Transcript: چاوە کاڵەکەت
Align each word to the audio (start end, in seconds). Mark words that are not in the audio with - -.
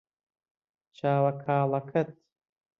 چاوە 0.97 1.31
کاڵەکەت 1.43 2.09